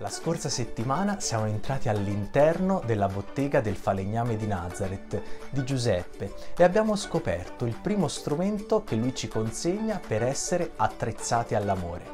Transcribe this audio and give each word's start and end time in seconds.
La 0.00 0.10
scorsa 0.10 0.48
settimana 0.48 1.18
siamo 1.18 1.46
entrati 1.46 1.88
all'interno 1.88 2.80
della 2.86 3.08
bottega 3.08 3.60
del 3.60 3.74
falegname 3.74 4.36
di 4.36 4.46
Nazareth 4.46 5.20
di 5.50 5.64
Giuseppe 5.64 6.34
e 6.56 6.62
abbiamo 6.62 6.94
scoperto 6.94 7.64
il 7.64 7.74
primo 7.74 8.06
strumento 8.06 8.84
che 8.84 8.94
lui 8.94 9.12
ci 9.12 9.26
consegna 9.26 9.98
per 10.04 10.22
essere 10.22 10.70
attrezzati 10.76 11.56
all'amore. 11.56 12.04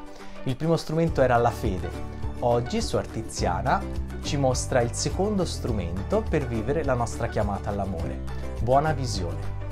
Il 0.45 0.57
primo 0.57 0.79
strumento 0.79 1.21
era 1.21 1.37
la 1.37 1.51
fede. 1.51 1.91
Oggi 2.39 2.81
Suor 2.81 3.07
Tiziana 3.07 3.82
ci 4.23 4.39
mostra 4.39 4.80
il 4.80 4.95
secondo 4.95 5.45
strumento 5.45 6.25
per 6.27 6.46
vivere 6.46 6.85
la 6.85 6.95
nostra 6.95 7.27
chiamata 7.27 7.69
all'amore. 7.69 8.19
Buona 8.62 8.95
visione. 8.95 9.64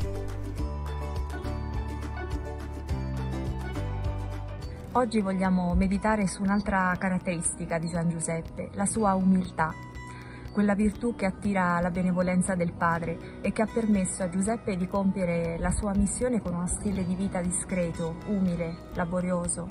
Oggi 4.95 5.23
vogliamo 5.23 5.75
meditare 5.75 6.27
su 6.27 6.43
un'altra 6.43 6.95
caratteristica 6.99 7.79
di 7.79 7.89
San 7.89 8.11
Giuseppe, 8.11 8.69
la 8.75 8.85
sua 8.85 9.15
umiltà, 9.15 9.73
quella 10.53 10.75
virtù 10.75 11.15
che 11.15 11.25
attira 11.25 11.81
la 11.81 11.91
benevolenza 11.91 12.55
del 12.55 12.75
Padre 12.75 13.41
e 13.41 13.53
che 13.53 13.63
ha 13.63 13.67
permesso 13.73 14.23
a 14.23 14.29
Giuseppe 14.29 14.77
di 14.77 14.87
compiere 14.87 15.57
la 15.59 15.71
sua 15.71 15.95
missione 15.95 16.43
con 16.43 16.53
uno 16.53 16.67
stile 16.67 17.07
di 17.07 17.15
vita 17.15 17.41
discreto, 17.41 18.17
umile, 18.27 18.91
laborioso. 18.93 19.67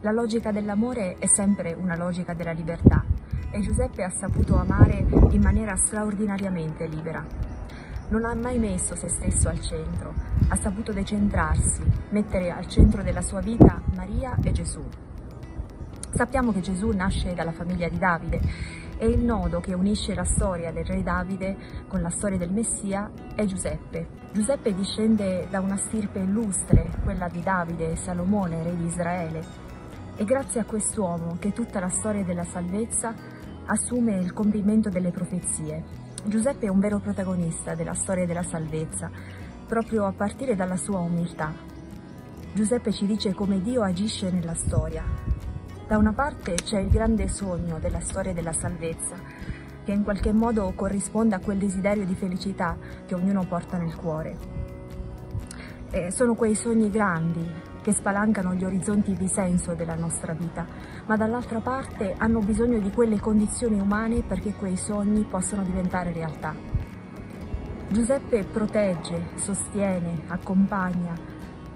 La 0.00 0.10
logica 0.10 0.50
dell'amore 0.52 1.16
è 1.18 1.26
sempre 1.26 1.74
una 1.74 1.94
logica 1.94 2.32
della 2.32 2.52
libertà 2.52 3.04
e 3.50 3.60
Giuseppe 3.60 4.04
ha 4.04 4.10
saputo 4.10 4.56
amare 4.56 5.06
in 5.32 5.42
maniera 5.42 5.76
straordinariamente 5.76 6.86
libera 6.86 7.59
non 8.10 8.24
ha 8.24 8.34
mai 8.34 8.58
messo 8.58 8.96
se 8.96 9.08
stesso 9.08 9.48
al 9.48 9.60
centro, 9.60 10.12
ha 10.48 10.56
saputo 10.56 10.92
decentrarsi, 10.92 11.82
mettere 12.10 12.50
al 12.50 12.66
centro 12.66 13.02
della 13.02 13.22
sua 13.22 13.40
vita 13.40 13.80
Maria 13.94 14.36
e 14.42 14.50
Gesù. 14.50 14.82
Sappiamo 16.12 16.52
che 16.52 16.60
Gesù 16.60 16.90
nasce 16.90 17.34
dalla 17.34 17.52
famiglia 17.52 17.88
di 17.88 17.98
Davide 17.98 18.40
e 18.98 19.06
il 19.06 19.22
nodo 19.22 19.60
che 19.60 19.74
unisce 19.74 20.14
la 20.14 20.24
storia 20.24 20.72
del 20.72 20.84
re 20.84 21.04
Davide 21.04 21.56
con 21.86 22.02
la 22.02 22.10
storia 22.10 22.36
del 22.36 22.50
Messia 22.50 23.10
è 23.36 23.44
Giuseppe. 23.44 24.08
Giuseppe 24.32 24.74
discende 24.74 25.46
da 25.48 25.60
una 25.60 25.76
stirpe 25.76 26.18
illustre, 26.18 26.90
quella 27.04 27.28
di 27.28 27.42
Davide 27.42 27.92
e 27.92 27.96
Salomone, 27.96 28.64
re 28.64 28.76
di 28.76 28.86
Israele, 28.86 29.44
e 30.16 30.24
grazie 30.24 30.60
a 30.60 30.64
quest'uomo 30.64 31.36
che 31.38 31.52
tutta 31.52 31.78
la 31.78 31.88
storia 31.88 32.24
della 32.24 32.44
salvezza 32.44 33.14
assume 33.66 34.18
il 34.18 34.32
compimento 34.32 34.88
delle 34.88 35.12
profezie 35.12 36.08
Giuseppe 36.24 36.66
è 36.66 36.68
un 36.68 36.80
vero 36.80 36.98
protagonista 36.98 37.74
della 37.74 37.94
storia 37.94 38.26
della 38.26 38.42
salvezza, 38.42 39.10
proprio 39.66 40.04
a 40.04 40.12
partire 40.12 40.54
dalla 40.54 40.76
sua 40.76 40.98
umiltà. 40.98 41.52
Giuseppe 42.52 42.92
ci 42.92 43.06
dice 43.06 43.32
come 43.32 43.60
Dio 43.62 43.82
agisce 43.82 44.30
nella 44.30 44.54
storia. 44.54 45.02
Da 45.88 45.96
una 45.96 46.12
parte 46.12 46.54
c'è 46.54 46.78
il 46.78 46.90
grande 46.90 47.26
sogno 47.28 47.78
della 47.78 48.00
storia 48.00 48.34
della 48.34 48.52
salvezza, 48.52 49.16
che 49.82 49.92
in 49.92 50.04
qualche 50.04 50.32
modo 50.32 50.70
corrisponde 50.76 51.34
a 51.34 51.40
quel 51.40 51.58
desiderio 51.58 52.04
di 52.04 52.14
felicità 52.14 52.76
che 53.06 53.14
ognuno 53.14 53.46
porta 53.46 53.78
nel 53.78 53.96
cuore. 53.96 54.59
E 55.92 56.12
sono 56.12 56.34
quei 56.34 56.54
sogni 56.54 56.88
grandi, 56.88 57.44
che 57.82 57.92
spalancano 57.92 58.54
gli 58.54 58.64
orizzonti 58.64 59.14
di 59.14 59.26
senso 59.26 59.74
della 59.74 59.96
nostra 59.96 60.34
vita, 60.34 60.64
ma 61.06 61.16
dall'altra 61.16 61.58
parte 61.60 62.14
hanno 62.16 62.38
bisogno 62.38 62.78
di 62.78 62.90
quelle 62.90 63.18
condizioni 63.18 63.80
umane 63.80 64.22
perché 64.22 64.54
quei 64.54 64.76
sogni 64.76 65.24
possano 65.24 65.64
diventare 65.64 66.12
realtà. 66.12 66.54
Giuseppe 67.88 68.44
protegge, 68.44 69.30
sostiene, 69.34 70.22
accompagna, 70.28 71.12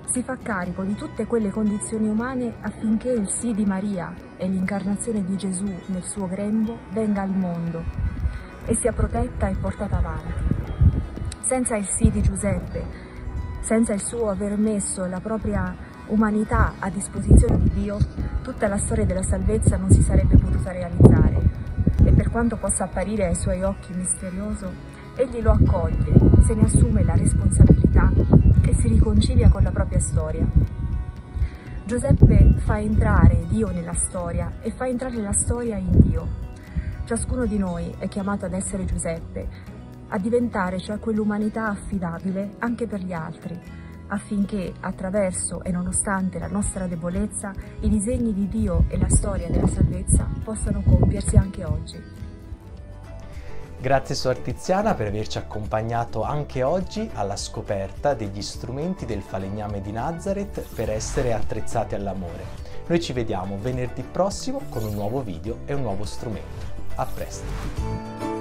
si 0.05 0.23
fa 0.23 0.37
carico 0.37 0.85
di 0.85 0.95
tutte 0.95 1.27
quelle 1.27 1.51
condizioni 1.51 2.09
umane 2.09 2.55
affinché 2.61 3.11
il 3.11 3.29
sì 3.29 3.53
di 3.53 3.65
Maria 3.65 4.15
e 4.37 4.47
l'incarnazione 4.47 5.25
di 5.25 5.37
Gesù 5.37 5.65
nel 5.65 6.05
suo 6.05 6.29
grembo 6.29 6.79
venga 6.93 7.23
al 7.23 7.35
mondo 7.35 7.83
e 8.65 8.77
sia 8.77 8.93
protetta 8.93 9.49
e 9.49 9.57
portata 9.57 9.97
avanti. 9.97 10.53
Senza 11.41 11.75
il 11.77 11.87
sì 11.87 12.11
di 12.13 12.23
Giuseppe, 12.23 13.04
senza 13.65 13.95
il 13.95 14.03
suo 14.03 14.29
aver 14.29 14.59
messo 14.59 15.07
la 15.07 15.21
propria 15.21 15.75
umanità 16.09 16.75
a 16.79 16.91
disposizione 16.91 17.59
di 17.63 17.71
Dio, 17.71 17.97
tutta 18.43 18.69
la 18.69 18.77
storia 18.77 19.07
della 19.07 19.23
salvezza 19.23 19.79
non 19.79 19.91
si 19.91 20.03
sarebbe 20.03 20.37
potuta 20.37 20.71
realizzare 20.71 21.41
e 22.05 22.13
per 22.13 22.31
quanto 22.31 22.59
possa 22.59 22.85
apparire 22.85 23.27
ai 23.27 23.35
suoi 23.35 23.63
occhi 23.63 23.95
misterioso, 23.95 24.71
egli 25.17 25.41
lo 25.41 25.53
accoglie, 25.53 26.43
se 26.45 26.55
ne 26.55 26.65
assume 26.65 27.05
la 27.05 27.15
responsabilità 27.15 28.13
e 28.61 28.75
si 28.75 28.89
riconcilia 28.89 29.49
con 29.49 29.63
la 29.63 29.71
propria 29.71 29.99
storia. 29.99 30.47
Giuseppe 31.87 32.57
fa 32.59 32.79
entrare 32.79 33.47
Dio 33.49 33.71
nella 33.71 33.95
storia 33.95 34.53
e 34.61 34.73
fa 34.73 34.87
entrare 34.87 35.17
la 35.17 35.33
storia 35.33 35.79
in 35.79 36.01
Dio. 36.01 36.43
Ciascuno 37.05 37.47
di 37.47 37.57
noi 37.57 37.95
è 37.99 38.09
chiamato 38.09 38.45
ad 38.45 38.53
essere 38.53 38.85
Giuseppe, 38.85 39.49
a 40.09 40.19
diventare 40.19 40.79
cioè 40.81 40.99
quell'umanità 40.99 41.69
affidabile 41.69 42.55
anche 42.59 42.87
per 42.87 43.01
gli 43.01 43.13
altri, 43.13 43.61
affinché 44.09 44.73
attraverso 44.81 45.63
e 45.63 45.71
nonostante 45.71 46.39
la 46.39 46.49
nostra 46.49 46.87
debolezza 46.87 47.53
i 47.81 47.89
disegni 47.89 48.33
di 48.33 48.49
Dio 48.49 48.85
e 48.89 48.99
la 48.99 49.09
storia 49.09 49.49
della 49.49 49.67
salvezza 49.67 50.29
possano 50.43 50.83
compiersi 50.83 51.37
anche 51.37 51.65
oggi. 51.65 52.23
Grazie 53.81 54.15
Suor 54.15 54.39
Tiziana 54.39 54.95
per 54.95 55.09
averci 55.09 55.37
accompagnato 55.37 56.23
anche 56.23 56.63
oggi 56.63 57.11
alla 57.13 57.37
scoperta 57.37 58.15
degli 58.15 58.41
strumenti 58.41 59.05
del 59.05 59.21
falegname 59.21 59.83
di 59.83 59.93
Nazareth 59.93 60.75
per 60.75 60.89
essere 60.89 61.35
attrezzati 61.35 61.95
all'amore. 61.95 62.63
Noi 62.87 63.01
ci 63.01 63.13
vediamo 63.13 63.59
venerdì 63.61 64.03
prossimo 64.03 64.63
con 64.71 64.85
un 64.85 64.95
nuovo 64.95 65.23
video 65.23 65.59
e 65.67 65.75
un 65.75 65.83
nuovo 65.83 66.05
strumento. 66.05 66.65
A 66.95 67.05
presto! 67.05 68.34